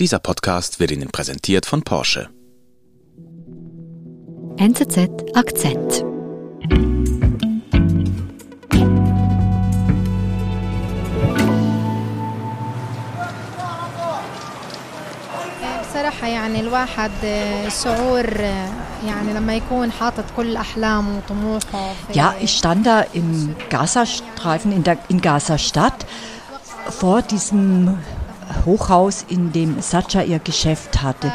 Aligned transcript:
Dieser 0.00 0.18
Podcast 0.18 0.80
wird 0.80 0.90
Ihnen 0.90 1.10
präsentiert 1.10 1.66
von 1.66 1.82
Porsche. 1.82 2.30
NZZ 4.58 5.08
Akzent. 5.34 6.04
بصراحة 15.94 16.26
يعني 16.26 16.60
الواحد 16.60 17.10
شعور 17.84 18.26
يعني 19.06 19.32
لما 19.34 19.56
يكون 19.56 19.92
حاطط 19.92 20.24
كل 20.36 20.56
أحلامه 20.56 21.16
وطموحه 21.18 21.92
في 21.92 22.20
Ja, 22.20 22.34
ich 22.40 22.58
stand 22.58 22.86
da 22.86 23.00
im 23.12 23.54
Gazastreifen 23.70 24.72
in, 24.72 24.82
der, 24.82 24.98
in 25.08 25.20
Gaza-Stadt 25.20 26.06
vor 26.90 27.22
diesem 27.22 27.98
Hochhaus, 28.65 29.25
in 29.27 29.51
dem 29.51 29.81
Sacha 29.81 30.21
ihr 30.21 30.39
Geschäft 30.39 31.01
hatte. 31.01 31.31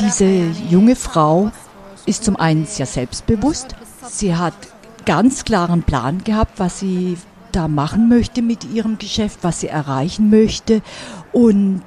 Diese 0.00 0.26
junge 0.68 0.96
Frau 0.96 1.50
ist 2.06 2.24
zum 2.24 2.36
einen 2.36 2.66
sehr 2.66 2.86
selbstbewusst. 2.86 3.74
Sie 4.08 4.36
hat 4.36 4.54
ganz 5.04 5.44
klaren 5.44 5.82
Plan 5.82 6.24
gehabt, 6.24 6.58
was 6.58 6.80
sie 6.80 7.16
da 7.52 7.68
machen 7.68 8.08
möchte 8.08 8.42
mit 8.42 8.64
ihrem 8.64 8.98
Geschäft, 8.98 9.40
was 9.42 9.60
sie 9.60 9.68
erreichen 9.68 10.30
möchte 10.30 10.82
und 11.32 11.82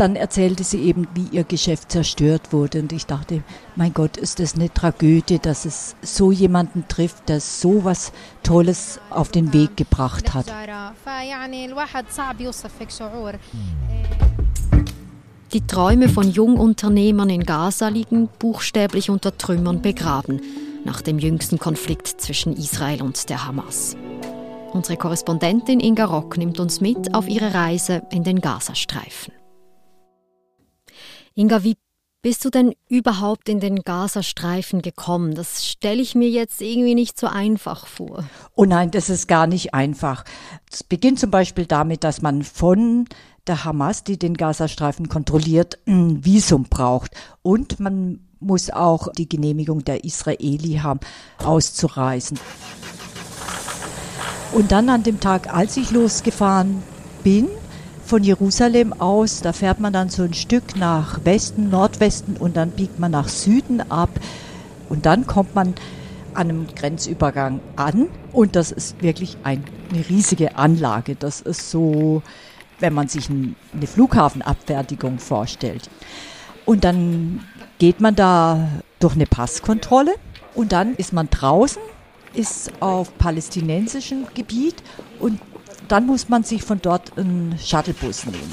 dann 0.00 0.16
erzählte 0.16 0.64
sie 0.64 0.80
eben, 0.80 1.06
wie 1.14 1.26
ihr 1.30 1.44
Geschäft 1.44 1.92
zerstört 1.92 2.54
wurde. 2.54 2.80
Und 2.80 2.90
ich 2.92 3.04
dachte, 3.04 3.42
mein 3.76 3.92
Gott, 3.92 4.16
ist 4.16 4.40
das 4.40 4.54
eine 4.54 4.72
Tragödie, 4.72 5.38
dass 5.38 5.66
es 5.66 5.94
so 6.00 6.32
jemanden 6.32 6.88
trifft, 6.88 7.28
der 7.28 7.40
so 7.40 7.84
was 7.84 8.12
Tolles 8.42 8.98
auf 9.10 9.30
den 9.30 9.52
Weg 9.52 9.76
gebracht 9.76 10.32
hat. 10.32 10.46
Die 15.52 15.66
Träume 15.66 16.08
von 16.08 16.30
Jungunternehmern 16.30 17.28
in 17.28 17.44
Gaza 17.44 17.88
liegen 17.88 18.28
buchstäblich 18.38 19.10
unter 19.10 19.36
Trümmern 19.36 19.82
begraben, 19.82 20.40
nach 20.84 21.02
dem 21.02 21.18
jüngsten 21.18 21.58
Konflikt 21.58 22.06
zwischen 22.06 22.56
Israel 22.56 23.02
und 23.02 23.28
der 23.28 23.46
Hamas. 23.46 23.96
Unsere 24.72 24.96
Korrespondentin 24.96 25.80
Inga 25.80 26.04
Rock 26.06 26.38
nimmt 26.38 26.58
uns 26.58 26.80
mit 26.80 27.14
auf 27.14 27.28
ihre 27.28 27.52
Reise 27.52 28.02
in 28.12 28.22
den 28.22 28.40
Gazastreifen. 28.40 29.39
Inga, 31.34 31.62
wie 31.62 31.76
bist 32.22 32.44
du 32.44 32.50
denn 32.50 32.74
überhaupt 32.88 33.48
in 33.48 33.60
den 33.60 33.82
Gazastreifen 33.82 34.82
gekommen? 34.82 35.34
Das 35.34 35.66
stelle 35.66 36.02
ich 36.02 36.14
mir 36.14 36.28
jetzt 36.28 36.60
irgendwie 36.60 36.94
nicht 36.94 37.18
so 37.18 37.26
einfach 37.26 37.86
vor. 37.86 38.24
Oh 38.54 38.66
nein, 38.66 38.90
das 38.90 39.08
ist 39.08 39.26
gar 39.26 39.46
nicht 39.46 39.72
einfach. 39.72 40.24
Es 40.70 40.82
beginnt 40.82 41.18
zum 41.18 41.30
Beispiel 41.30 41.66
damit, 41.66 42.04
dass 42.04 42.20
man 42.20 42.42
von 42.42 43.06
der 43.46 43.64
Hamas, 43.64 44.04
die 44.04 44.18
den 44.18 44.36
Gazastreifen 44.36 45.08
kontrolliert, 45.08 45.78
ein 45.86 46.24
Visum 46.24 46.64
braucht. 46.64 47.12
Und 47.42 47.80
man 47.80 48.20
muss 48.38 48.70
auch 48.70 49.08
die 49.12 49.28
Genehmigung 49.28 49.84
der 49.84 50.04
Israeli 50.04 50.80
haben, 50.82 51.00
auszureisen. 51.38 52.38
Und 54.52 54.72
dann 54.72 54.88
an 54.88 55.04
dem 55.04 55.20
Tag, 55.20 55.54
als 55.54 55.76
ich 55.76 55.90
losgefahren 55.90 56.82
bin, 57.22 57.48
von 58.10 58.24
Jerusalem 58.24 58.92
aus, 58.92 59.40
da 59.40 59.52
fährt 59.52 59.78
man 59.78 59.92
dann 59.92 60.08
so 60.08 60.24
ein 60.24 60.34
Stück 60.34 60.74
nach 60.74 61.24
Westen, 61.24 61.70
Nordwesten 61.70 62.36
und 62.36 62.56
dann 62.56 62.72
biegt 62.72 62.98
man 62.98 63.12
nach 63.12 63.28
Süden 63.28 63.88
ab. 63.88 64.10
Und 64.88 65.06
dann 65.06 65.28
kommt 65.28 65.54
man 65.54 65.74
an 66.34 66.50
einem 66.50 66.66
Grenzübergang 66.74 67.60
an 67.76 68.08
und 68.32 68.56
das 68.56 68.72
ist 68.72 69.00
wirklich 69.00 69.36
ein, 69.44 69.62
eine 69.92 70.08
riesige 70.08 70.56
Anlage. 70.56 71.14
Das 71.14 71.40
ist 71.40 71.70
so, 71.70 72.24
wenn 72.80 72.94
man 72.94 73.06
sich 73.06 73.30
ein, 73.30 73.54
eine 73.72 73.86
Flughafenabfertigung 73.86 75.20
vorstellt. 75.20 75.88
Und 76.66 76.82
dann 76.82 77.44
geht 77.78 78.00
man 78.00 78.16
da 78.16 78.70
durch 78.98 79.14
eine 79.14 79.26
Passkontrolle 79.26 80.14
und 80.56 80.72
dann 80.72 80.96
ist 80.96 81.12
man 81.12 81.30
draußen, 81.30 81.80
ist 82.34 82.72
auf 82.80 83.16
palästinensischem 83.18 84.26
Gebiet 84.34 84.82
und 85.20 85.40
dann 85.90 86.06
muss 86.06 86.28
man 86.28 86.44
sich 86.44 86.62
von 86.62 86.80
dort 86.80 87.18
einen 87.18 87.58
Shuttlebus 87.58 88.24
nehmen. 88.24 88.52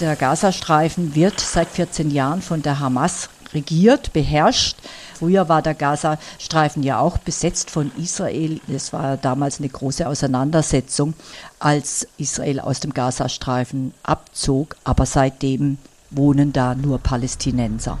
Der 0.00 0.16
Gazastreifen 0.16 1.14
wird 1.14 1.40
seit 1.40 1.68
14 1.68 2.10
Jahren 2.10 2.42
von 2.42 2.62
der 2.62 2.78
Hamas 2.78 3.30
regiert, 3.54 4.12
beherrscht. 4.12 4.76
Früher 5.18 5.48
war 5.48 5.62
der 5.62 5.74
Gazastreifen 5.74 6.82
ja 6.82 6.98
auch 6.98 7.18
besetzt 7.18 7.70
von 7.70 7.90
Israel. 7.96 8.60
Es 8.68 8.92
war 8.92 9.16
damals 9.16 9.58
eine 9.58 9.68
große 9.68 10.06
Auseinandersetzung, 10.06 11.14
als 11.58 12.06
Israel 12.16 12.60
aus 12.60 12.80
dem 12.80 12.94
Gazastreifen 12.94 13.92
abzog. 14.02 14.76
Aber 14.84 15.06
seitdem 15.06 15.78
wohnen 16.10 16.52
da 16.52 16.74
nur 16.74 16.98
Palästinenser. 16.98 17.98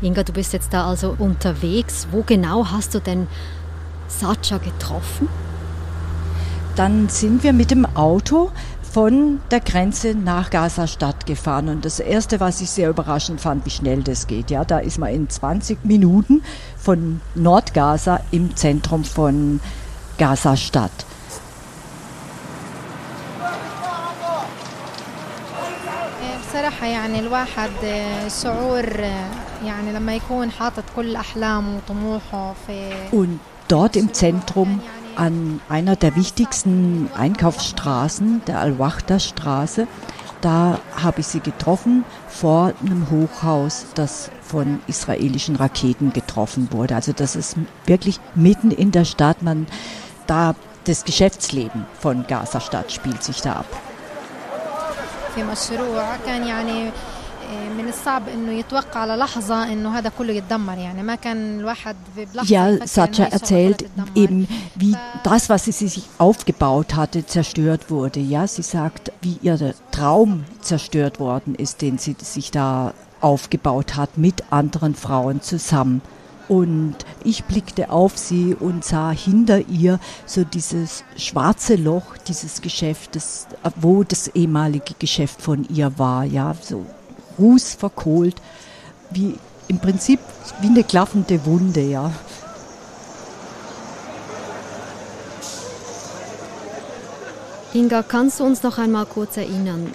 Inga, 0.00 0.22
du 0.22 0.32
bist 0.32 0.52
jetzt 0.52 0.72
da 0.72 0.86
also 0.86 1.14
unterwegs. 1.18 2.08
Wo 2.10 2.22
genau 2.22 2.66
hast 2.70 2.94
du 2.94 3.00
denn 3.00 3.26
Sacha 4.07 4.57
getroffen? 4.57 5.27
Dann 6.75 7.09
sind 7.09 7.43
wir 7.43 7.53
mit 7.53 7.71
dem 7.71 7.85
Auto 7.95 8.51
von 8.93 9.39
der 9.49 9.59
Grenze 9.59 10.13
nach 10.13 10.51
Gaza-Stadt 10.51 11.25
gefahren. 11.25 11.67
Und 11.69 11.83
das 11.83 11.99
Erste, 11.99 12.39
was 12.39 12.61
ich 12.61 12.69
sehr 12.69 12.89
überraschend 12.89 13.41
fand, 13.41 13.65
wie 13.65 13.71
schnell 13.71 14.03
das 14.03 14.27
geht. 14.27 14.51
Ja, 14.51 14.65
da 14.65 14.79
ist 14.79 14.99
man 14.99 15.09
in 15.09 15.29
20 15.29 15.83
Minuten 15.83 16.43
von 16.77 17.21
Nordgaza 17.33 18.19
im 18.31 18.55
Zentrum 18.55 19.03
von 19.03 19.59
Gaza-Stadt. 20.17 20.91
بصراحة 26.53 26.87
يعني 26.87 27.19
الواحد 27.19 27.69
شعور 28.43 28.85
يعني 29.65 29.93
لما 29.93 30.15
يكون 30.15 30.51
حاطط 30.51 30.83
كل 30.95 31.15
أحلامه 31.15 31.77
وطموحه 31.77 32.53
في 32.67 32.91
Und 33.11 33.39
dort 33.68 33.96
im 33.96 34.12
Zentrum 34.12 34.80
an 35.16 35.60
einer 35.68 35.96
der 35.96 36.16
wichtigsten 36.16 37.10
Einkaufsstraßen, 37.16 38.42
der 38.46 38.60
Al-Wachda-Straße, 38.60 39.86
da 40.40 40.78
habe 40.96 41.20
ich 41.20 41.26
sie 41.26 41.40
getroffen 41.40 42.04
vor 42.28 42.72
einem 42.80 43.10
Hochhaus, 43.10 43.86
das 43.94 44.30
von 44.40 44.80
israelischen 44.86 45.56
Raketen 45.56 46.12
getroffen 46.12 46.68
wurde. 46.70 46.94
Also 46.94 47.12
das 47.12 47.34
ist 47.34 47.56
wirklich 47.86 48.20
mitten 48.34 48.70
in 48.70 48.92
der 48.92 49.04
Stadt. 49.04 49.42
Man 49.42 49.66
da 50.26 50.54
das 50.84 51.04
Geschäftsleben 51.04 51.86
von 52.00 52.26
Gaza-Stadt 52.26 52.92
spielt 52.92 53.22
sich 53.22 53.40
da 53.40 53.54
ab. 53.54 53.66
Ja, 62.44 62.86
Sacha 62.86 63.24
erzählt 63.24 63.84
eben, 64.14 64.46
wie 64.74 64.96
das, 65.24 65.48
was 65.48 65.64
sie 65.64 65.72
sich 65.72 66.02
aufgebaut 66.18 66.94
hatte, 66.94 67.24
zerstört 67.26 67.90
wurde. 67.90 68.20
Ja, 68.20 68.46
sie 68.46 68.62
sagt, 68.62 69.12
wie 69.22 69.38
ihr 69.42 69.74
Traum 69.90 70.44
zerstört 70.60 71.20
worden 71.20 71.54
ist, 71.54 71.82
den 71.82 71.98
sie 71.98 72.16
sich 72.20 72.50
da 72.50 72.94
aufgebaut 73.20 73.96
hat 73.96 74.18
mit 74.18 74.44
anderen 74.52 74.94
Frauen 74.94 75.42
zusammen. 75.42 76.02
Und 76.48 76.96
ich 77.24 77.44
blickte 77.44 77.90
auf 77.90 78.16
sie 78.16 78.54
und 78.54 78.82
sah 78.82 79.10
hinter 79.10 79.68
ihr 79.68 80.00
so 80.24 80.44
dieses 80.44 81.04
schwarze 81.16 81.76
Loch 81.76 82.16
dieses 82.26 82.62
Geschäftes, 82.62 83.46
wo 83.76 84.02
das 84.02 84.28
ehemalige 84.28 84.94
Geschäft 84.98 85.42
von 85.42 85.66
ihr 85.68 85.98
war, 85.98 86.24
ja, 86.24 86.54
so 86.58 86.86
rußverkohlt, 87.38 88.36
wie 89.10 89.36
im 89.68 89.78
Prinzip 89.78 90.20
wie 90.60 90.68
eine 90.68 90.84
klaffende 90.84 91.44
Wunde, 91.44 91.82
ja. 91.82 92.12
Inga, 97.74 98.02
kannst 98.02 98.40
du 98.40 98.44
uns 98.44 98.62
noch 98.62 98.78
einmal 98.78 99.04
kurz 99.04 99.36
erinnern, 99.36 99.92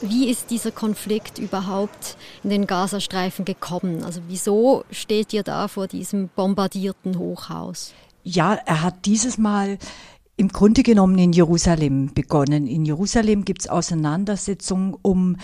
wie 0.00 0.30
ist 0.30 0.50
dieser 0.50 0.70
Konflikt 0.70 1.38
überhaupt 1.38 2.16
in 2.44 2.50
den 2.50 2.66
Gazastreifen 2.68 3.44
gekommen? 3.44 4.04
Also 4.04 4.20
wieso 4.28 4.84
steht 4.90 5.32
ihr 5.32 5.42
da 5.42 5.66
vor 5.66 5.88
diesem 5.88 6.28
bombardierten 6.28 7.18
Hochhaus? 7.18 7.92
Ja, 8.22 8.54
er 8.54 8.82
hat 8.82 9.06
dieses 9.06 9.38
Mal 9.38 9.78
im 10.36 10.48
Grunde 10.48 10.84
genommen 10.84 11.18
in 11.18 11.32
Jerusalem 11.32 12.14
begonnen. 12.14 12.68
In 12.68 12.84
Jerusalem 12.84 13.44
gibt 13.44 13.62
es 13.62 13.68
Auseinandersetzungen 13.68 14.96
um 15.02 15.36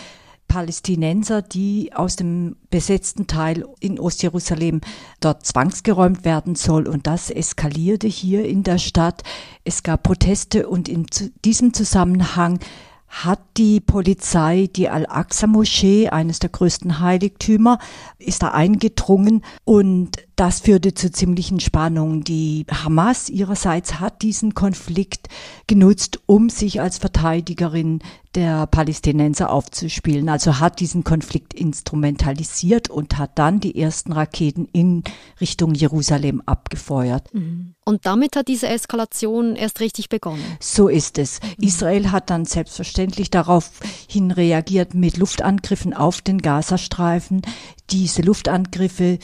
Palästinenser, 0.49 1.43
die 1.43 1.93
aus 1.95 2.17
dem 2.17 2.57
besetzten 2.71 3.27
Teil 3.27 3.65
in 3.81 3.99
Ostjerusalem 3.99 4.81
dort 5.21 5.45
zwangsgeräumt 5.45 6.25
werden 6.25 6.55
soll. 6.55 6.87
Und 6.87 7.07
das 7.07 7.31
eskalierte 7.31 8.07
hier 8.07 8.45
in 8.45 8.63
der 8.63 8.79
Stadt. 8.79 9.23
Es 9.65 9.83
gab 9.83 10.03
Proteste 10.03 10.69
und 10.69 10.89
in 10.89 11.07
diesem 11.45 11.75
Zusammenhang 11.75 12.61
hat 13.09 13.41
die 13.57 13.81
Polizei 13.81 14.69
die 14.75 14.89
Al-Aqsa-Moschee, 14.89 16.09
eines 16.09 16.41
der 16.41 16.51
größten 16.51 16.99
Heiligtümer, 16.99 17.79
ist 18.19 18.43
da 18.43 18.49
eingedrungen 18.49 19.45
und 19.65 20.19
das 20.37 20.61
führte 20.61 20.95
zu 20.95 21.11
ziemlichen 21.11 21.61
Spannungen. 21.61 22.25
Die 22.25 22.67
Hamas 22.71 23.29
ihrerseits 23.29 24.01
hat 24.01 24.23
diesen 24.23 24.55
Konflikt 24.55 25.29
genutzt, 25.67 26.21
um 26.27 26.51
sich 26.51 26.81
als 26.81 26.99
Verteidigerin 26.99 28.01
der 28.35 28.67
Palästinenser 28.67 29.51
aufzuspielen. 29.51 30.29
Also 30.29 30.59
hat 30.59 30.81
diesen 30.81 31.05
Konflikt 31.05 31.55
instrumentalisiert 31.55 32.91
und 32.91 33.17
hat 33.19 33.39
dann 33.39 33.61
die 33.61 33.81
ersten 33.81 34.13
Raketen 34.13 34.69
in 34.73 35.05
Richtung 35.41 35.75
Jerusalem 35.75 36.43
abgefeuert. 36.45 37.33
Mhm. 37.33 37.75
Und 37.85 38.07
damit 38.07 38.35
hat 38.35 38.49
diese 38.49 38.67
Eskalation 38.67 39.57
erst 39.57 39.81
richtig 39.81 40.09
begonnen. 40.09 40.43
So 40.59 40.89
ist 40.89 41.19
es. 41.19 41.41
Israel 41.61 42.11
hat 42.11 42.31
dann 42.31 42.45
selbstverständlich 42.45 43.31
daraufhin 43.31 44.31
reagiert 44.31 44.95
mit 44.95 45.17
Luftangriffen 45.17 45.95
auf 45.95 46.23
den 46.23 46.39
Gazastreifen. 46.39 47.43
Diese 47.91 48.23
Luftangriffe 48.23 49.19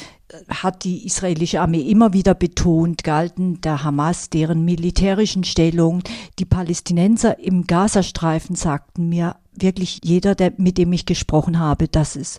hat 0.48 0.84
die 0.84 1.06
israelische 1.06 1.60
Armee 1.60 1.80
immer 1.80 2.12
wieder 2.12 2.34
betont, 2.34 3.04
galten 3.04 3.60
der 3.60 3.82
Hamas 3.82 4.30
deren 4.30 4.64
militärischen 4.64 5.44
Stellung. 5.44 6.02
Die 6.38 6.44
Palästinenser 6.44 7.38
im 7.38 7.66
Gazastreifen 7.66 8.56
sagten 8.56 9.08
mir 9.08 9.36
wirklich 9.54 10.00
jeder, 10.04 10.34
der, 10.34 10.52
mit 10.56 10.78
dem 10.78 10.92
ich 10.92 11.06
gesprochen 11.06 11.58
habe, 11.58 11.88
dass 11.88 12.16
es 12.16 12.38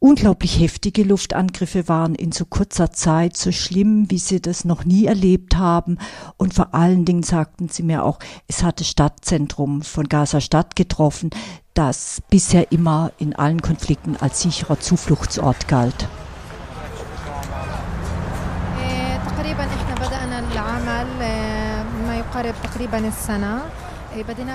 unglaublich 0.00 0.58
heftige 0.58 1.04
Luftangriffe 1.04 1.86
waren 1.86 2.14
in 2.14 2.32
so 2.32 2.44
kurzer 2.46 2.90
Zeit, 2.90 3.36
so 3.36 3.52
schlimm, 3.52 4.10
wie 4.10 4.18
sie 4.18 4.40
das 4.40 4.64
noch 4.64 4.84
nie 4.84 5.04
erlebt 5.04 5.56
haben. 5.56 5.98
Und 6.36 6.54
vor 6.54 6.74
allen 6.74 7.04
Dingen 7.04 7.22
sagten 7.22 7.68
sie 7.68 7.82
mir 7.82 8.04
auch, 8.04 8.18
es 8.48 8.64
hatte 8.64 8.82
Stadtzentrum 8.82 9.82
von 9.82 10.08
Gaza 10.08 10.40
Stadt 10.40 10.74
getroffen, 10.74 11.30
das 11.74 12.22
bisher 12.30 12.72
immer 12.72 13.12
in 13.18 13.36
allen 13.36 13.62
Konflikten 13.62 14.16
als 14.16 14.40
sicherer 14.40 14.80
Zufluchtsort 14.80 15.68
galt. 15.68 16.08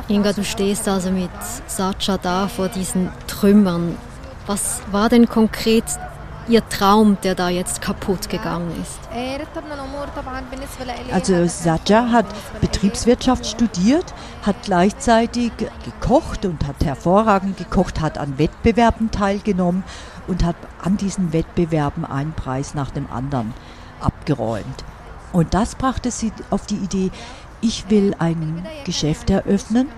Inga, 0.09 0.33
du 0.33 0.43
stehst 0.43 0.87
also 0.87 1.11
mit 1.11 1.29
Sacha 1.67 2.17
da 2.17 2.47
vor 2.47 2.67
diesen 2.67 3.09
Trümmern. 3.27 3.95
Was 4.47 4.81
war 4.91 5.09
denn 5.09 5.27
konkret 5.27 5.85
Ihr 6.47 6.67
Traum, 6.69 7.17
der 7.23 7.33
da 7.33 7.49
jetzt 7.49 7.81
kaputt 7.81 8.29
gegangen 8.29 8.71
ist? 8.79 8.99
Also 11.11 11.47
Saja 11.47 12.11
hat 12.11 12.27
Betriebswirtschaft 12.61 13.47
studiert, 13.47 14.13
hat 14.43 14.55
gleichzeitig 14.63 15.51
gekocht 15.83 16.45
und 16.45 16.67
hat 16.67 16.85
hervorragend 16.85 17.57
gekocht, 17.57 17.99
hat 17.99 18.19
an 18.19 18.37
Wettbewerben 18.37 19.09
teilgenommen 19.09 19.83
und 20.27 20.43
hat 20.43 20.55
an 20.83 20.97
diesen 20.97 21.33
Wettbewerben 21.33 22.05
einen 22.05 22.33
Preis 22.33 22.75
nach 22.75 22.91
dem 22.91 23.11
anderen 23.11 23.53
abgeräumt. 23.99 24.83
Und 25.33 25.55
das 25.55 25.73
brachte 25.73 26.11
sie 26.11 26.31
auf 26.51 26.67
die 26.67 26.75
Idee, 26.75 27.09
ich 27.61 27.89
will 27.89 28.15
ein 28.19 28.67
Geschäft 28.85 29.31
eröffnen, 29.31 29.89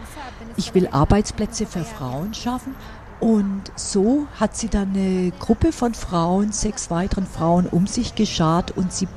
ich 0.55 0.73
will 0.73 0.87
Arbeitsplätze 0.87 1.65
für 1.65 1.83
Frauen 1.83 2.33
schaffen. 2.33 2.73
Und 3.19 3.71
so 3.75 4.27
hat 4.39 4.55
sie 4.55 4.69
dann 4.69 4.93
eine 4.93 5.31
Gruppe 5.39 5.71
von 5.71 5.93
Frauen, 5.93 6.51
sechs 6.51 6.91
weiteren 6.91 7.25
Frauen 7.25 7.65
um 7.65 7.87
sich 7.87 8.15
geschart 8.15 8.71
und 8.77 8.93
sie 8.93 9.07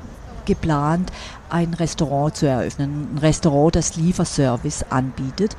geplant, 0.45 1.11
ein 1.49 1.73
Restaurant 1.73 2.35
zu 2.35 2.47
eröffnen. 2.47 3.09
Ein 3.13 3.17
Restaurant, 3.19 3.75
das 3.75 3.95
Lieferservice 3.95 4.85
anbietet. 4.89 5.55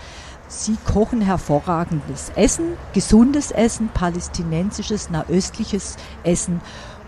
Sie 0.49 0.77
kochen 0.85 1.21
hervorragendes 1.21 2.33
Essen, 2.35 2.77
gesundes 2.93 3.53
Essen, 3.53 3.89
palästinensisches, 3.89 5.09
nahöstliches 5.09 5.97
Essen 6.25 6.61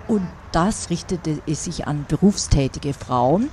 und 0.06 0.26
das 0.52 0.90
richtete 0.90 1.40
es 1.46 1.64
sich 1.64 1.86
an 1.86 2.04
berufstätige 2.08 2.94
Frauen, 2.94 3.50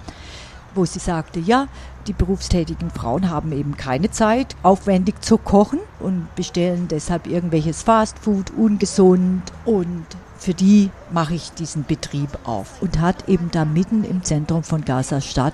wo 0.75 0.85
sie 0.85 0.99
sagte, 0.99 1.39
ja, 1.39 1.67
die 2.07 2.13
berufstätigen 2.13 2.89
Frauen 2.89 3.29
haben 3.29 3.51
eben 3.51 3.77
keine 3.77 4.09
Zeit, 4.11 4.55
aufwendig 4.63 5.21
zu 5.21 5.37
kochen 5.37 5.79
und 5.99 6.33
bestellen 6.35 6.87
deshalb 6.89 7.27
irgendwelches 7.27 7.83
Fastfood, 7.83 8.51
ungesund 8.57 9.43
und 9.65 10.05
für 10.37 10.53
die 10.55 10.89
mache 11.11 11.35
ich 11.35 11.51
diesen 11.51 11.85
Betrieb 11.85 12.29
auf 12.45 12.81
und 12.81 12.99
hat 12.99 13.29
eben 13.29 13.51
da 13.51 13.63
mitten 13.63 14.03
im 14.03 14.23
Zentrum 14.23 14.63
von 14.63 14.83
Gaza 14.83 15.21
Stadt 15.21 15.53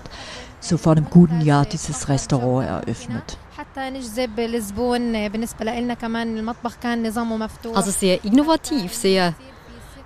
so 0.62 0.78
vor 0.78 0.94
einem 0.94 1.10
guten 1.10 1.42
Jahr 1.42 1.66
dieses 1.66 2.08
Restaurant 2.08 2.66
eröffnet. 2.66 3.38
Also 7.76 7.92
sehr 7.92 8.24
innovativ, 8.24 8.94
sehr 8.94 9.34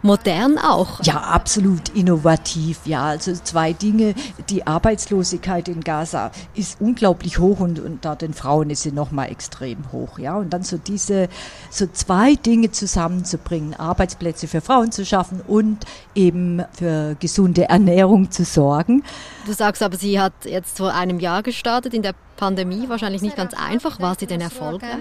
modern 0.01 0.57
auch. 0.57 1.03
Ja, 1.03 1.15
absolut 1.15 1.89
innovativ. 1.89 2.80
Ja, 2.86 3.06
also 3.06 3.33
zwei 3.33 3.74
Dinge. 3.74 4.13
Die 4.50 4.65
Arbeitslosigkeit 4.65 5.68
in 5.68 5.81
Gaza 5.81 6.31
ist 6.56 6.80
unglaublich 6.80 7.39
hoch 7.39 7.59
und 7.59 7.80
unter 7.80 8.15
den 8.15 8.33
Frauen 8.33 8.69
ist 8.69 8.83
sie 8.83 8.92
nochmal 8.92 9.30
extrem 9.30 9.92
hoch. 9.92 10.19
Ja, 10.19 10.38
und 10.38 10.51
dann 10.51 10.63
so 10.63 10.77
diese, 10.77 11.30
so 11.69 11.88
zwei 11.88 12.36
Dinge 12.36 12.71
zusammenzubringen, 12.71 13.74
Arbeitsplätze 13.74 14.48
für 14.48 14.62
Frauen 14.62 14.92
zu 14.92 15.06
schaffen 15.06 15.42
und 15.48 15.86
eben 16.15 16.63
für 16.74 17.15
gesunde 17.19 17.69
Ernährung 17.69 18.31
zu 18.31 18.44
sorgen. 18.44 19.03
Du 19.45 19.53
sagst 19.53 19.81
aber, 19.83 19.98
sie 19.98 20.19
hat 20.19 20.33
jetzt 20.45 20.77
vor 20.77 20.94
einem 20.94 21.19
Jahr 21.19 21.44
gestartet 21.44 21.94
in 21.94 22.01
der 22.01 22.13
Pandemie 22.42 22.90
wahrscheinlich 22.90 23.22
nicht 23.22 23.36
ganz 23.36 23.54
einfach. 23.54 24.00
War 24.00 24.16
sie 24.18 24.26
denn 24.26 24.42
erfolgreich? 24.42 24.98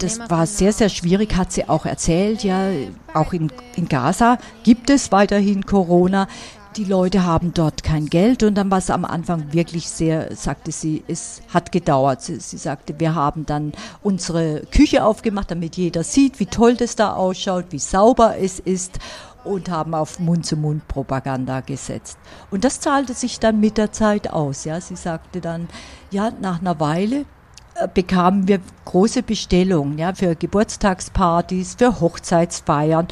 Das 0.00 0.18
war 0.28 0.44
sehr, 0.44 0.72
sehr 0.72 0.88
schwierig, 0.88 1.36
hat 1.36 1.52
sie 1.52 1.68
auch 1.68 1.86
erzählt. 1.86 2.42
Ja, 2.42 2.68
auch 3.14 3.32
in, 3.32 3.52
in 3.76 3.88
Gaza 3.88 4.38
gibt 4.64 4.90
es 4.90 5.12
weiterhin 5.12 5.64
Corona. 5.64 6.26
Die 6.76 6.84
Leute 6.84 7.24
haben 7.24 7.54
dort 7.54 7.84
kein 7.84 8.06
Geld 8.06 8.42
und 8.42 8.56
dann 8.56 8.72
war 8.72 8.78
es 8.78 8.90
am 8.90 9.04
Anfang 9.04 9.52
wirklich 9.52 9.88
sehr, 9.88 10.34
sagte 10.34 10.72
sie, 10.72 11.04
es 11.06 11.42
hat 11.54 11.70
gedauert. 11.70 12.22
Sie, 12.22 12.40
sie 12.40 12.58
sagte, 12.58 12.98
wir 12.98 13.14
haben 13.14 13.46
dann 13.46 13.72
unsere 14.02 14.62
Küche 14.72 15.04
aufgemacht, 15.04 15.52
damit 15.52 15.76
jeder 15.76 16.02
sieht, 16.02 16.40
wie 16.40 16.46
toll 16.46 16.74
das 16.74 16.96
da 16.96 17.14
ausschaut, 17.14 17.66
wie 17.70 17.78
sauber 17.78 18.36
es 18.36 18.58
ist 18.58 18.98
und 19.46 19.70
haben 19.70 19.94
auf 19.94 20.18
Mund-zu-Mund-Propaganda 20.18 21.60
gesetzt. 21.60 22.18
Und 22.50 22.64
das 22.64 22.80
zahlte 22.80 23.14
sich 23.14 23.40
dann 23.40 23.60
mit 23.60 23.78
der 23.78 23.92
Zeit 23.92 24.30
aus. 24.30 24.64
Ja, 24.64 24.80
sie 24.80 24.96
sagte 24.96 25.40
dann, 25.40 25.68
ja, 26.10 26.32
nach 26.40 26.60
einer 26.60 26.80
Weile 26.80 27.24
äh, 27.74 27.88
bekamen 27.92 28.48
wir 28.48 28.60
große 28.84 29.22
Bestellungen, 29.22 29.98
ja, 29.98 30.14
für 30.14 30.34
Geburtstagspartys, 30.34 31.76
für 31.76 32.00
Hochzeitsfeiern. 32.00 33.08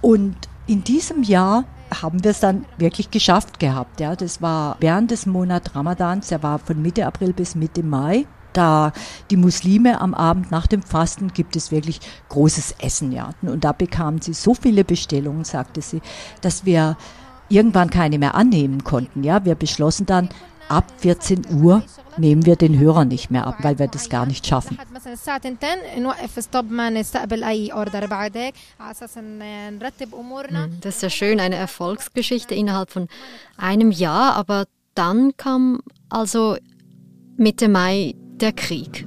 Und 0.00 0.36
in 0.66 0.84
diesem 0.84 1.22
Jahr 1.22 1.64
haben 2.02 2.22
wir 2.22 2.30
es 2.30 2.40
dann 2.40 2.64
wirklich 2.78 3.10
geschafft 3.10 3.58
gehabt. 3.58 4.00
Ja, 4.00 4.14
das 4.16 4.40
war 4.40 4.76
während 4.80 5.10
des 5.10 5.26
Monats 5.26 5.74
Ramadans, 5.74 6.28
der 6.28 6.42
war 6.42 6.58
von 6.58 6.80
Mitte 6.80 7.06
April 7.06 7.32
bis 7.32 7.54
Mitte 7.54 7.82
Mai 7.82 8.26
da 8.52 8.92
die 9.30 9.36
Muslime 9.36 10.00
am 10.00 10.14
Abend 10.14 10.50
nach 10.50 10.66
dem 10.66 10.82
Fasten 10.82 11.32
gibt 11.32 11.56
es 11.56 11.70
wirklich 11.70 12.00
großes 12.28 12.76
Essen, 12.78 13.12
ja. 13.12 13.30
Und 13.42 13.64
da 13.64 13.72
bekamen 13.72 14.20
sie 14.20 14.34
so 14.34 14.54
viele 14.54 14.84
Bestellungen, 14.84 15.44
sagte 15.44 15.82
sie, 15.82 16.00
dass 16.40 16.64
wir 16.64 16.96
irgendwann 17.48 17.90
keine 17.90 18.18
mehr 18.18 18.34
annehmen 18.34 18.84
konnten, 18.84 19.24
ja. 19.24 19.44
Wir 19.44 19.54
beschlossen 19.54 20.06
dann, 20.06 20.28
ab 20.70 20.84
14 20.98 21.46
Uhr 21.62 21.82
nehmen 22.16 22.46
wir 22.46 22.56
den 22.56 22.78
Hörer 22.78 23.04
nicht 23.04 23.30
mehr 23.30 23.46
ab, 23.46 23.56
weil 23.62 23.78
wir 23.78 23.88
das 23.88 24.08
gar 24.08 24.24
nicht 24.24 24.46
schaffen. 24.46 24.78
Das 30.80 30.96
ist 30.96 31.02
ja 31.02 31.10
schön, 31.10 31.40
eine 31.40 31.56
Erfolgsgeschichte 31.56 32.54
innerhalb 32.54 32.90
von 32.90 33.08
einem 33.56 33.90
Jahr, 33.90 34.34
aber 34.36 34.66
dann 34.94 35.36
kam 35.36 35.80
also 36.08 36.56
Mitte 37.36 37.68
Mai 37.68 38.14
der 38.40 38.52
Krieg. 38.52 39.06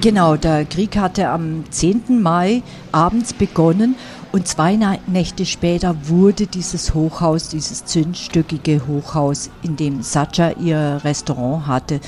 Genau, 0.00 0.36
der 0.36 0.64
Krieg 0.64 0.96
hatte 0.96 1.28
am 1.28 1.64
10. 1.70 2.22
Mai 2.22 2.62
abends 2.92 3.32
begonnen 3.32 3.96
und 4.30 4.46
zwei 4.46 4.78
Nächte 5.06 5.44
später 5.44 5.96
wurde 6.08 6.46
dieses 6.46 6.94
Hochhaus, 6.94 7.48
dieses 7.48 7.84
zündstöckige 7.84 8.86
Hochhaus, 8.86 9.50
in 9.62 9.76
dem 9.76 10.02
Sacha 10.02 10.50
ihr 10.52 11.00
Restaurant 11.02 11.66
hatte, 11.66 12.00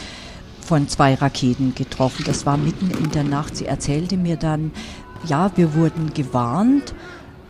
von 0.60 0.86
zwei 0.88 1.14
Raketen 1.14 1.74
getroffen. 1.74 2.24
Das 2.26 2.46
war 2.46 2.56
mitten 2.56 2.90
in 2.90 3.10
der 3.10 3.24
Nacht. 3.24 3.56
Sie 3.56 3.66
erzählte 3.66 4.16
mir 4.16 4.36
dann, 4.36 4.70
ja, 5.26 5.50
wir 5.56 5.74
wurden 5.74 6.14
gewarnt, 6.14 6.94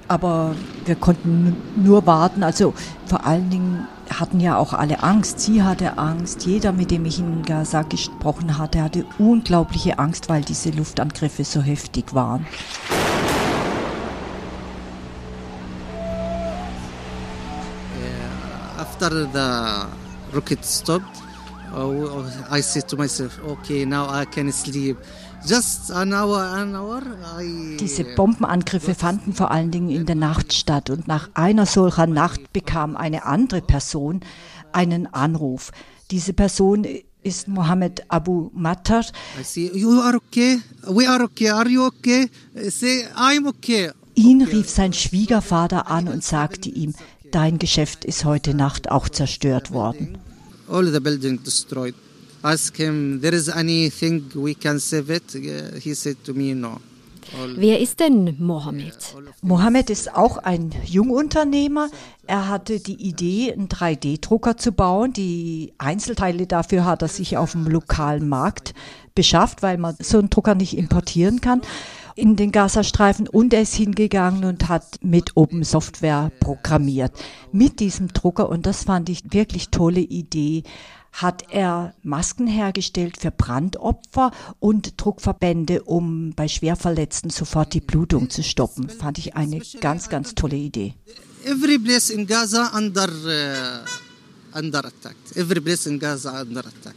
aber 0.08 0.54
wir 0.86 0.94
konnten 0.94 1.56
nur 1.76 2.06
warten. 2.06 2.42
Also 2.42 2.72
vor 3.06 3.26
allen 3.26 3.50
Dingen 3.50 3.86
hatten 4.18 4.40
ja 4.40 4.56
auch 4.56 4.72
alle 4.72 5.02
Angst. 5.02 5.40
Sie 5.40 5.62
hatte 5.62 5.98
Angst. 5.98 6.44
Jeder, 6.46 6.72
mit 6.72 6.90
dem 6.90 7.04
ich 7.04 7.18
in 7.18 7.42
Gaza 7.42 7.82
gesprochen 7.82 8.58
hatte, 8.58 8.82
hatte 8.82 9.04
unglaubliche 9.18 9.98
Angst, 9.98 10.28
weil 10.28 10.42
diese 10.42 10.70
Luftangriffe 10.70 11.44
so 11.44 11.60
heftig 11.60 12.14
waren. 12.14 12.46
After 18.78 19.26
the 19.32 19.86
rocket 20.34 20.64
stopped, 20.64 21.22
I 22.50 22.60
said 22.60 22.88
to 22.88 22.96
myself, 22.96 23.40
okay, 23.46 23.86
now 23.86 24.06
I 24.10 24.26
can 24.26 24.52
sleep. 24.52 24.98
Diese 27.80 28.04
Bombenangriffe 28.16 28.94
fanden 28.94 29.32
vor 29.32 29.50
allen 29.50 29.70
Dingen 29.70 29.90
in 29.90 30.06
der 30.06 30.14
Nacht 30.16 30.52
statt 30.52 30.90
und 30.90 31.08
nach 31.08 31.30
einer 31.34 31.66
solcher 31.66 32.06
Nacht 32.06 32.52
bekam 32.52 32.96
eine 32.96 33.24
andere 33.24 33.62
Person 33.62 34.20
einen 34.72 35.06
Anruf. 35.12 35.72
Diese 36.10 36.32
Person 36.32 36.86
ist 37.22 37.48
Mohammed 37.48 38.04
Abu 38.08 38.50
Mattar. 38.54 39.04
I 39.40 39.44
say, 39.44 39.70
you 39.74 40.00
are 40.00 40.16
okay? 40.16 40.60
We 40.86 41.08
are 41.08 41.24
okay. 41.24 41.50
Are 41.50 41.68
you 41.68 41.84
okay? 41.84 42.28
Say, 42.68 43.06
I'm 43.16 43.46
okay. 43.48 43.90
Ihn 44.14 44.42
rief 44.42 44.68
sein 44.68 44.92
Schwiegervater 44.92 45.90
an 45.90 46.08
und 46.08 46.24
sagte 46.24 46.68
ihm, 46.68 46.94
dein 47.30 47.58
Geschäft 47.58 48.04
ist 48.04 48.24
heute 48.24 48.54
Nacht 48.54 48.90
auch 48.90 49.08
zerstört 49.08 49.72
worden. 49.72 50.18
All 50.68 50.86
the 50.90 51.00
building 51.00 51.42
destroyed. 51.42 51.94
Ask 52.42 52.76
him, 52.76 53.20
there 53.20 53.34
is 53.34 53.48
anything 53.48 54.30
we 54.34 54.54
can 54.54 54.78
save 54.78 55.10
it? 55.10 55.34
Uh, 55.34 55.78
He 55.78 55.94
said 55.94 56.16
to 56.24 56.32
me, 56.32 56.54
no. 56.54 56.78
All 57.38 57.56
Wer 57.56 57.80
ist 57.80 58.00
denn 58.00 58.36
Mohammed? 58.38 58.96
Mohammed 59.42 59.90
ist 59.90 60.14
auch 60.14 60.38
ein 60.38 60.70
Jungunternehmer. 60.84 61.88
Er 62.26 62.48
hatte 62.48 62.80
die 62.80 62.94
Idee, 62.94 63.52
einen 63.52 63.68
3D-Drucker 63.68 64.56
zu 64.56 64.72
bauen. 64.72 65.12
Die 65.12 65.72
Einzelteile 65.78 66.46
dafür 66.46 66.84
hat 66.86 67.02
er 67.02 67.08
sich 67.08 67.36
auf 67.36 67.52
dem 67.52 67.66
lokalen 67.66 68.28
Markt 68.28 68.74
beschafft, 69.14 69.62
weil 69.62 69.78
man 69.78 69.96
so 70.00 70.18
einen 70.18 70.30
Drucker 70.30 70.54
nicht 70.54 70.76
importieren 70.76 71.40
kann 71.40 71.60
in 72.16 72.36
den 72.36 72.52
Gazastreifen 72.52 73.28
und 73.28 73.54
er 73.54 73.62
ist 73.62 73.74
hingegangen 73.74 74.44
und 74.44 74.68
hat 74.68 74.84
mit 75.02 75.36
Open 75.36 75.62
Software 75.64 76.30
programmiert. 76.40 77.12
Mit 77.52 77.80
diesem 77.80 78.08
Drucker, 78.08 78.48
und 78.48 78.66
das 78.66 78.84
fand 78.84 79.08
ich 79.08 79.32
wirklich 79.32 79.70
tolle 79.70 80.00
Idee, 80.00 80.64
hat 81.12 81.44
er 81.50 81.94
Masken 82.02 82.46
hergestellt 82.46 83.16
für 83.18 83.30
Brandopfer 83.30 84.32
und 84.58 85.00
Druckverbände, 85.00 85.82
um 85.82 86.32
bei 86.34 86.48
Schwerverletzten 86.48 87.30
sofort 87.30 87.74
die 87.74 87.80
Blutung 87.80 88.30
zu 88.30 88.42
stoppen. 88.42 88.88
Fand 88.88 89.18
ich 89.18 89.36
eine 89.36 89.60
ganz, 89.80 90.08
ganz 90.08 90.34
tolle 90.34 90.56
Idee. 90.56 90.94
every 91.44 91.78
place 91.78 92.10
in 92.10 92.26
Gaza 92.26 92.70
under 92.76 93.08
uh, 93.08 94.58
under 94.58 94.84
attack. 94.84 95.16
Every 95.34 95.60
place 95.60 95.86
in 95.86 95.98
Gaza 95.98 96.40
under 96.42 96.60
attack. 96.60 96.96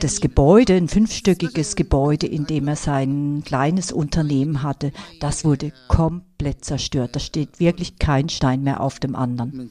Das 0.00 0.20
Gebäude, 0.20 0.74
ein 0.74 0.88
fünfstöckiges 0.88 1.76
Gebäude, 1.76 2.26
in 2.26 2.46
dem 2.46 2.68
er 2.68 2.76
sein 2.76 3.42
kleines 3.44 3.92
Unternehmen 3.92 4.62
hatte, 4.62 4.92
das 5.20 5.44
wurde 5.44 5.72
komplett 5.88 6.64
zerstört. 6.64 7.14
Da 7.16 7.20
steht 7.20 7.60
wirklich 7.60 7.98
kein 7.98 8.28
Stein 8.28 8.62
mehr 8.62 8.80
auf 8.80 8.98
dem 8.98 9.14
anderen. 9.14 9.70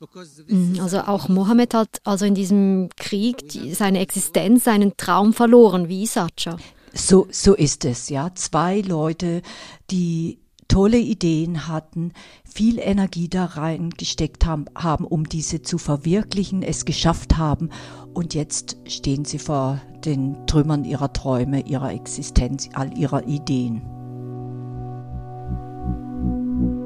Uh, 0.00 0.06
Mhm, 0.46 0.78
Also 0.80 1.00
auch 1.00 1.28
Mohammed 1.28 1.74
hat 1.74 2.00
also 2.04 2.24
in 2.24 2.34
diesem 2.34 2.88
Krieg 2.96 3.48
die, 3.48 3.74
seine 3.74 3.98
Existenz, 3.98 4.64
seinen 4.64 4.96
Traum 4.96 5.32
verloren, 5.32 5.88
wie 5.88 6.06
Sacha. 6.06 6.56
So, 6.94 7.26
so 7.32 7.54
ist 7.54 7.84
es, 7.84 8.08
ja. 8.08 8.30
Zwei 8.34 8.80
Leute, 8.80 9.42
die 9.90 10.38
tolle 10.68 10.98
Ideen 10.98 11.66
hatten, 11.66 12.12
viel 12.44 12.78
Energie 12.78 13.28
da 13.28 13.46
reingesteckt 13.46 14.46
haben, 14.46 14.66
haben, 14.76 15.04
um 15.04 15.28
diese 15.28 15.62
zu 15.62 15.78
verwirklichen, 15.78 16.62
es 16.62 16.84
geschafft 16.84 17.36
haben 17.36 17.70
und 18.14 18.34
jetzt 18.34 18.76
stehen 18.86 19.24
sie 19.24 19.38
vor 19.38 19.80
den 20.04 20.46
Trümmern 20.46 20.84
ihrer 20.84 21.12
Träume, 21.12 21.66
ihrer 21.66 21.92
Existenz, 21.92 22.68
all 22.74 22.96
ihrer 22.96 23.26
Ideen. 23.26 23.82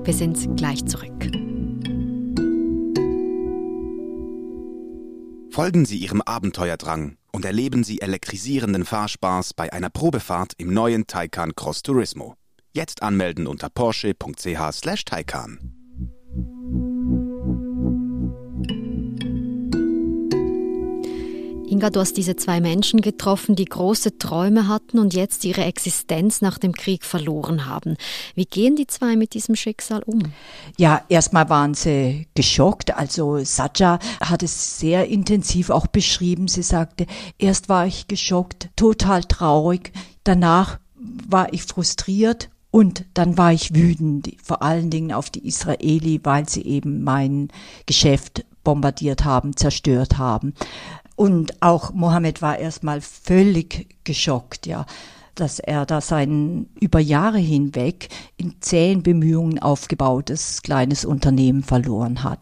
Wir 0.04 0.14
sind 0.14 0.56
gleich 0.56 0.84
zurück. 0.86 1.30
Folgen 5.50 5.84
Sie 5.84 5.98
Ihrem 5.98 6.22
Abenteuerdrang 6.22 7.18
und 7.30 7.44
erleben 7.44 7.84
Sie 7.84 8.00
elektrisierenden 8.00 8.86
Fahrspaß 8.86 9.52
bei 9.52 9.70
einer 9.72 9.90
Probefahrt 9.90 10.54
im 10.56 10.72
neuen 10.72 11.06
Taycan 11.06 11.54
Cross 11.54 11.82
Turismo. 11.82 12.36
Jetzt 12.74 13.02
anmelden 13.02 13.46
unter 13.46 13.68
porsche.ch/taycan. 13.68 15.58
Inga, 21.68 21.90
du 21.90 22.00
hast 22.00 22.16
diese 22.16 22.36
zwei 22.36 22.60
Menschen 22.62 23.02
getroffen, 23.02 23.56
die 23.56 23.66
große 23.66 24.16
Träume 24.16 24.68
hatten 24.68 24.98
und 24.98 25.12
jetzt 25.12 25.44
ihre 25.44 25.64
Existenz 25.64 26.40
nach 26.40 26.56
dem 26.58 26.72
Krieg 26.72 27.04
verloren 27.04 27.66
haben. 27.66 27.96
Wie 28.34 28.46
gehen 28.46 28.76
die 28.76 28.86
zwei 28.86 29.16
mit 29.16 29.34
diesem 29.34 29.54
Schicksal 29.54 30.02
um? 30.04 30.32
Ja, 30.78 31.02
erstmal 31.10 31.50
waren 31.50 31.74
sie 31.74 32.26
geschockt. 32.34 32.96
Also 32.96 33.44
Satja 33.44 33.98
hat 34.20 34.42
es 34.42 34.78
sehr 34.78 35.08
intensiv 35.08 35.68
auch 35.68 35.86
beschrieben. 35.86 36.48
Sie 36.48 36.62
sagte, 36.62 37.06
erst 37.38 37.68
war 37.68 37.86
ich 37.86 38.06
geschockt, 38.06 38.70
total 38.76 39.24
traurig. 39.24 39.92
Danach 40.24 40.78
war 41.28 41.52
ich 41.52 41.64
frustriert 41.64 42.48
und 42.72 43.04
dann 43.12 43.36
war 43.36 43.52
ich 43.52 43.74
wütend, 43.74 44.32
vor 44.42 44.62
allen 44.62 44.88
Dingen 44.88 45.12
auf 45.12 45.28
die 45.28 45.46
Israeli, 45.46 46.20
weil 46.24 46.48
sie 46.48 46.62
eben 46.62 47.04
mein 47.04 47.48
Geschäft 47.84 48.46
bombardiert 48.64 49.26
haben, 49.26 49.54
zerstört 49.56 50.16
haben. 50.16 50.54
Und 51.14 51.62
auch 51.62 51.92
Mohammed 51.92 52.40
war 52.40 52.58
erstmal 52.58 53.02
völlig 53.02 53.88
geschockt, 54.04 54.66
ja, 54.66 54.86
dass 55.34 55.58
er 55.58 55.86
da 55.86 56.00
sein 56.00 56.66
über 56.80 56.98
Jahre 56.98 57.38
hinweg 57.38 58.08
in 58.36 58.56
zähen 58.60 59.02
Bemühungen 59.02 59.58
aufgebautes 59.58 60.62
kleines 60.62 61.04
Unternehmen 61.04 61.62
verloren 61.62 62.22
hat. 62.22 62.40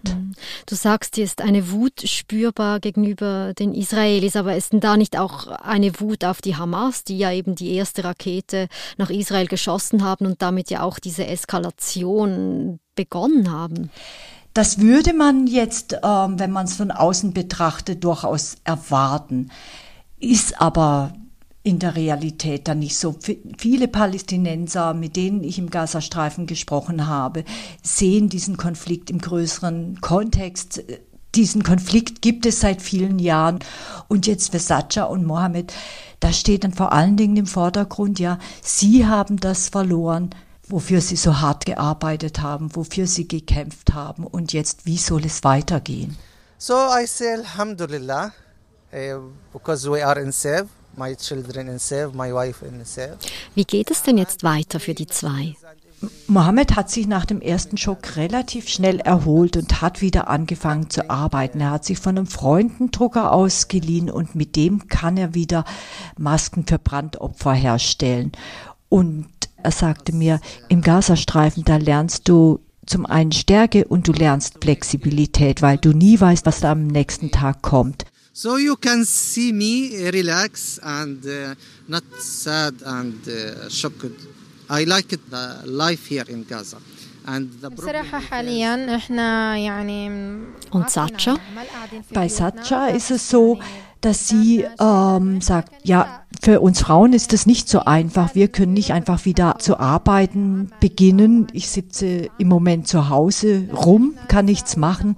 Du 0.66 0.74
sagst, 0.74 1.16
hier 1.16 1.24
ist 1.24 1.40
eine 1.40 1.70
Wut 1.70 2.02
spürbar 2.04 2.80
gegenüber 2.80 3.52
den 3.54 3.74
Israelis, 3.74 4.36
aber 4.36 4.56
ist 4.56 4.72
denn 4.72 4.80
da 4.80 4.96
nicht 4.96 5.18
auch 5.18 5.46
eine 5.46 6.00
Wut 6.00 6.24
auf 6.24 6.40
die 6.40 6.56
Hamas, 6.56 7.04
die 7.04 7.18
ja 7.18 7.32
eben 7.32 7.54
die 7.54 7.74
erste 7.74 8.04
Rakete 8.04 8.68
nach 8.96 9.10
Israel 9.10 9.46
geschossen 9.46 10.02
haben 10.02 10.26
und 10.26 10.42
damit 10.42 10.70
ja 10.70 10.82
auch 10.82 10.98
diese 10.98 11.26
Eskalation 11.26 12.80
begonnen 12.94 13.50
haben? 13.50 13.90
Das 14.54 14.80
würde 14.80 15.12
man 15.12 15.46
jetzt, 15.46 15.96
ähm, 16.02 16.38
wenn 16.38 16.50
man 16.50 16.66
es 16.66 16.74
von 16.74 16.90
außen 16.90 17.32
betrachtet, 17.32 18.02
durchaus 18.02 18.56
erwarten. 18.64 19.50
Ist 20.18 20.60
aber 20.60 21.12
in 21.62 21.78
der 21.78 21.94
Realität 21.94 22.68
dann 22.68 22.78
nicht 22.78 22.96
so. 22.96 23.16
Viele 23.58 23.88
Palästinenser, 23.88 24.94
mit 24.94 25.16
denen 25.16 25.44
ich 25.44 25.58
im 25.58 25.70
Gazastreifen 25.70 26.46
gesprochen 26.46 27.06
habe, 27.06 27.44
sehen 27.82 28.28
diesen 28.28 28.56
Konflikt 28.56 29.10
im 29.10 29.18
größeren 29.18 30.00
Kontext. 30.00 30.82
Diesen 31.34 31.62
Konflikt 31.62 32.22
gibt 32.22 32.46
es 32.46 32.60
seit 32.60 32.80
vielen 32.80 33.18
Jahren. 33.18 33.58
Und 34.08 34.26
jetzt 34.26 34.52
für 34.52 34.58
Satcha 34.58 35.04
und 35.04 35.26
Mohammed, 35.26 35.72
da 36.18 36.32
steht 36.32 36.64
dann 36.64 36.72
vor 36.72 36.92
allen 36.92 37.16
Dingen 37.16 37.36
im 37.36 37.46
Vordergrund, 37.46 38.18
ja, 38.18 38.38
sie 38.62 39.06
haben 39.06 39.38
das 39.38 39.68
verloren, 39.68 40.30
wofür 40.66 41.00
sie 41.00 41.16
so 41.16 41.40
hart 41.40 41.66
gearbeitet 41.66 42.40
haben, 42.40 42.74
wofür 42.74 43.06
sie 43.06 43.28
gekämpft 43.28 43.92
haben. 43.92 44.26
Und 44.26 44.52
jetzt, 44.52 44.86
wie 44.86 44.96
soll 44.96 45.26
es 45.26 45.44
weitergehen? 45.44 46.16
So 46.56 46.74
I 46.74 47.06
say 47.06 47.34
Alhamdulillah, 47.34 48.32
uh, 48.92 49.20
because 49.52 49.90
we 49.90 50.04
are 50.04 50.20
in 50.20 50.32
safe. 50.32 50.68
Wie 53.54 53.64
geht 53.64 53.90
es 53.90 54.02
denn 54.02 54.18
jetzt 54.18 54.42
weiter 54.42 54.80
für 54.80 54.94
die 54.94 55.06
zwei? 55.06 55.56
Mohammed 56.26 56.76
hat 56.76 56.90
sich 56.90 57.06
nach 57.06 57.26
dem 57.26 57.42
ersten 57.42 57.76
Schock 57.76 58.16
relativ 58.16 58.68
schnell 58.68 59.00
erholt 59.00 59.56
und 59.56 59.82
hat 59.82 60.00
wieder 60.00 60.28
angefangen 60.28 60.88
zu 60.88 61.10
arbeiten. 61.10 61.60
Er 61.60 61.72
hat 61.72 61.84
sich 61.84 61.98
von 61.98 62.16
einem 62.16 62.26
Freundendrucker 62.26 63.32
ausgeliehen 63.32 64.10
und 64.10 64.34
mit 64.34 64.56
dem 64.56 64.88
kann 64.88 65.18
er 65.18 65.34
wieder 65.34 65.64
Masken 66.16 66.64
für 66.66 66.78
Brandopfer 66.78 67.52
herstellen. 67.52 68.32
Und 68.88 69.28
er 69.62 69.72
sagte 69.72 70.12
mir, 70.12 70.40
im 70.68 70.80
Gazastreifen, 70.80 71.64
da 71.64 71.76
lernst 71.76 72.28
du 72.28 72.60
zum 72.86 73.04
einen 73.04 73.32
Stärke 73.32 73.84
und 73.84 74.08
du 74.08 74.12
lernst 74.12 74.58
Flexibilität, 74.62 75.60
weil 75.60 75.76
du 75.76 75.92
nie 75.92 76.18
weißt, 76.18 76.46
was 76.46 76.60
da 76.60 76.72
am 76.72 76.86
nächsten 76.86 77.30
Tag 77.30 77.60
kommt. 77.60 78.06
So 78.33 78.57
you 78.57 78.75
can 78.75 79.05
see 79.05 79.51
me 79.53 79.73
uh, 79.95 80.11
relax 80.11 80.79
and 80.83 81.25
uh, 81.25 81.55
not 81.87 82.03
sad 82.19 82.73
and 82.85 83.15
uh, 83.27 83.69
shocked. 83.69 84.11
I 84.69 84.83
like 84.83 85.13
it, 85.13 85.21
the 85.29 85.61
life 85.65 86.05
here 86.09 86.25
in 86.27 86.43
Gaza. 86.45 86.77
And 87.27 87.49
the 87.61 87.69
problem 87.71 87.75
بصراحة 88.03 88.19
is- 88.19 88.25
حاليا 88.29 88.95
احنا 88.95 89.57
يعني 89.57 90.09
Und 90.71 90.89
Satcha? 90.89 91.37
Bei 92.13 92.27
Satcha 92.27 92.87
ist 92.87 93.09
es 93.11 93.29
so, 93.29 93.57
dass 94.01 94.27
sie 94.27 94.65
ähm, 94.79 95.41
sagt, 95.41 95.71
ja, 95.83 96.21
für 96.41 96.59
uns 96.61 96.81
Frauen 96.81 97.13
ist 97.13 97.33
es 97.33 97.45
nicht 97.47 97.67
so 97.69 97.79
einfach. 97.79 98.35
Wir 98.35 98.49
können 98.49 98.73
nicht 98.73 98.91
einfach 98.91 99.25
wieder 99.25 99.55
zu 99.59 99.79
arbeiten 99.79 100.69
beginnen. 100.79 101.47
Ich 101.53 101.69
sitze 101.69 102.29
im 102.37 102.47
Moment 102.49 102.87
zu 102.87 103.09
Hause 103.09 103.67
rum, 103.73 104.13
kann 104.27 104.45
nichts 104.45 104.75
machen. 104.77 105.15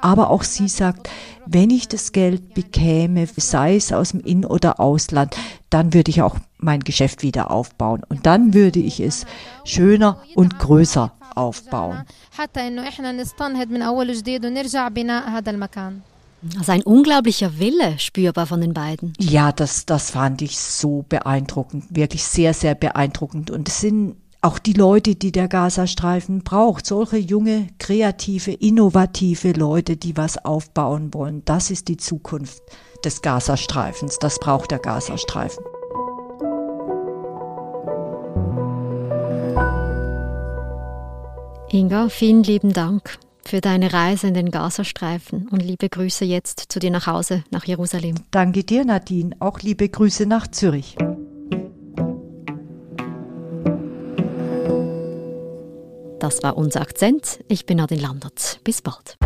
Aber 0.00 0.30
auch 0.30 0.42
sie 0.42 0.68
sagt, 0.68 1.08
wenn 1.46 1.70
ich 1.70 1.88
das 1.88 2.12
Geld 2.12 2.54
bekäme, 2.54 3.26
sei 3.36 3.76
es 3.76 3.92
aus 3.92 4.10
dem 4.10 4.20
In- 4.20 4.44
oder 4.44 4.80
Ausland, 4.80 5.36
dann 5.68 5.94
würde 5.94 6.10
ich 6.10 6.22
auch 6.22 6.36
mein 6.58 6.80
Geschäft 6.80 7.22
wieder 7.22 7.50
aufbauen. 7.50 8.02
Und 8.08 8.26
dann 8.26 8.54
würde 8.54 8.80
ich 8.80 9.00
es 9.00 9.26
schöner 9.64 10.20
und 10.34 10.58
größer 10.58 11.12
aufbauen. 11.34 12.02
Also 16.58 16.72
ein 16.72 16.82
unglaublicher 16.82 17.58
Wille 17.58 17.98
spürbar 17.98 18.46
von 18.46 18.60
den 18.60 18.72
beiden. 18.72 19.12
Ja, 19.18 19.52
das, 19.52 19.84
das 19.84 20.10
fand 20.10 20.40
ich 20.40 20.58
so 20.58 21.04
beeindruckend, 21.08 21.84
wirklich 21.90 22.24
sehr, 22.24 22.54
sehr 22.54 22.74
beeindruckend. 22.74 23.50
Und 23.50 23.68
es 23.68 23.80
sind 23.80 24.16
auch 24.42 24.58
die 24.58 24.72
Leute, 24.72 25.16
die 25.16 25.32
der 25.32 25.48
Gazastreifen 25.48 26.42
braucht, 26.42 26.86
solche 26.86 27.18
junge, 27.18 27.68
kreative, 27.78 28.52
innovative 28.52 29.52
Leute, 29.52 29.96
die 29.96 30.16
was 30.16 30.42
aufbauen 30.44 31.12
wollen. 31.12 31.42
Das 31.44 31.70
ist 31.70 31.88
die 31.88 31.98
Zukunft 31.98 32.62
des 33.04 33.20
Gazastreifens. 33.22 34.18
Das 34.18 34.38
braucht 34.38 34.70
der 34.70 34.78
Gazastreifen. 34.78 35.62
Inga, 41.72 42.08
vielen 42.08 42.42
lieben 42.42 42.72
Dank 42.72 43.18
für 43.44 43.60
deine 43.60 43.92
Reise 43.92 44.26
in 44.26 44.34
den 44.34 44.50
Gazastreifen 44.50 45.48
und 45.48 45.60
liebe 45.60 45.88
Grüße 45.88 46.24
jetzt 46.24 46.64
zu 46.68 46.78
dir 46.78 46.90
nach 46.90 47.06
Hause, 47.06 47.44
nach 47.50 47.64
Jerusalem. 47.64 48.16
Danke 48.30 48.64
dir, 48.64 48.84
Nadine. 48.84 49.36
Auch 49.38 49.60
liebe 49.60 49.88
Grüße 49.88 50.26
nach 50.26 50.48
Zürich. 50.48 50.96
Das 56.30 56.44
war 56.44 56.56
unser 56.56 56.80
Akzent. 56.80 57.40
Ich 57.48 57.66
bin 57.66 57.78
Nadine 57.78 58.02
Landert. 58.02 58.60
Bis 58.62 58.82
bald. 58.82 59.16